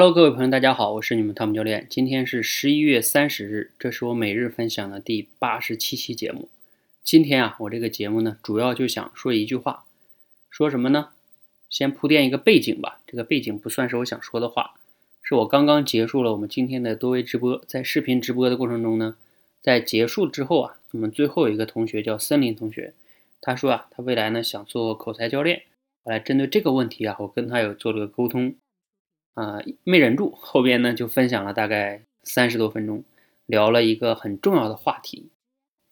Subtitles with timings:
[0.00, 1.84] Hello，各位朋友，大家好，我是你们汤姆教练。
[1.90, 6.48] 今天是十一月三十日，这是我每日分享的第八十七期节目。
[7.02, 9.86] 今天啊，我这个节目呢，主要就想说一句话，
[10.48, 11.08] 说什么呢？
[11.68, 13.00] 先铺垫一个背景吧。
[13.08, 14.74] 这个背景不算是我想说的话，
[15.20, 19.16] 是我刚刚结束了我们今天的多维直播，在视频直播的过程中呢，
[19.60, 22.94] 在结束之后啊，我们最后一个同学叫森林同学，
[23.40, 25.62] 他说啊，他未来呢想做口才教练。
[26.04, 28.54] 后来针对这个问题啊，我跟他有做了个沟通。
[29.38, 33.04] 啊，没忍住，后边呢就分享了大概三十多分钟，
[33.46, 35.28] 聊了一个很重要的话题，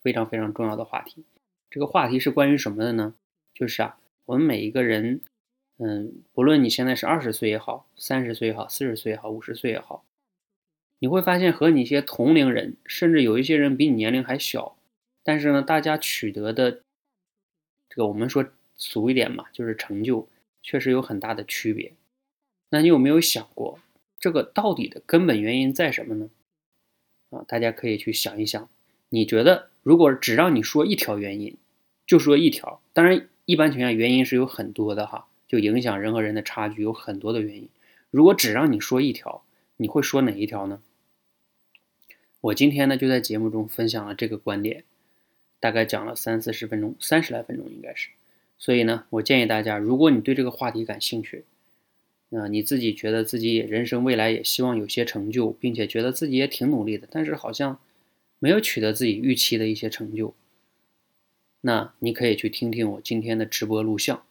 [0.02, 1.24] 非常非常重要的话题。
[1.70, 3.14] 这个话题是关于什么的呢？
[3.54, 5.20] 就是啊，我们每一个人，
[5.78, 10.04] 嗯，不论你现在是二十岁也好，三十岁也好，四十岁也好，五十岁也好，
[10.98, 14.76] 你会发现和你一些同龄人，甚至有一些人比你年龄还小，
[15.22, 16.80] 但是呢，大家取得的
[17.88, 18.44] 这个我们说
[18.76, 20.26] 俗一点嘛，就是成就，
[20.64, 21.92] 确实有很大的区别。
[22.70, 23.78] 那你有没有想过，
[24.18, 26.30] 这个到底的根本原因在什么呢？
[27.30, 28.68] 啊，大家可以去想一想。
[29.08, 31.56] 你觉得，如果只让你说一条原因，
[32.06, 32.80] 就说一条。
[32.92, 37.68] 当然，一般情况下原因是有很多的哈，就影响人和人的差距有很多的原因。
[38.10, 39.44] 如果只让你说一条，
[39.76, 40.82] 你会说哪一条呢？
[42.40, 44.84] 我今天呢就在节目中分享了这个观点，
[45.60, 48.10] 大概讲了三四十分钟，三十来分钟应该是。
[48.58, 51.44] 所以呢，我建议大家，如果你对这个话题感兴趣，
[52.30, 57.78] 啊，你自己觉得自己人生未来也希望有些成就，并且觉得自己也挺努力的，但是好像
[58.40, 60.34] 没有取得自己预期的一些成就。
[61.60, 64.22] 那你可以去听听我今天的直播录像。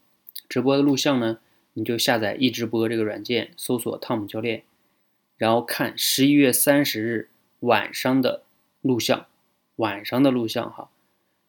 [0.50, 1.40] 直播的录像呢，
[1.74, 4.64] 你就下载易直播这个软件，搜索汤姆教练，
[5.38, 7.30] 然后看十一月三十日
[7.62, 8.44] 晚上的
[8.82, 9.26] 录像，
[9.78, 10.90] 晚上的录像哈，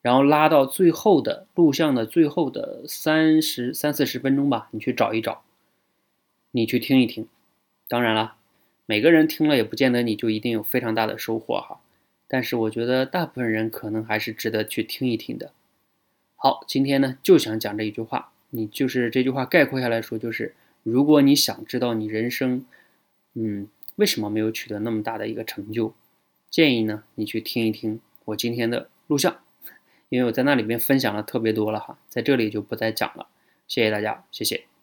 [0.00, 5.42] 然后拉到最后的录像的最后的三十三四十分钟吧，你去找一找。
[6.56, 7.28] 你去听一听，
[7.86, 8.36] 当然了，
[8.86, 11.82] 每个人听了也不见得你就一定有非常大的收获哈。
[12.26, 15.52] 但是我觉得大部分人可能还是值得去听一听的。
[16.34, 22.64] 好，今天呢就想讲这一句话，你就是这句话概括下来说，就是如果你想知道你人生，
[23.34, 25.92] 嗯，为什么没有取得那么大的一个成就，
[26.48, 29.36] 建议呢你去听一听我今天的录像，
[30.08, 33.28] 因为我在那里面分享了特别多了哈，在这里就不再讲了。
[33.68, 34.75] 谢谢大家，谢谢。